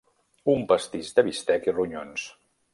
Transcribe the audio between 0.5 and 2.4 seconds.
Un pastís de bistec i ronyons.